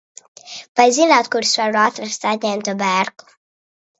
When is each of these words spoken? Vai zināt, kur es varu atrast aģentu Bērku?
Vai 0.79 0.85
zināt, 0.97 1.27
kur 1.35 1.45
es 1.47 1.51
varu 1.61 1.79
atrast 1.83 2.27
aģentu 2.31 2.75
Bērku? 2.83 3.29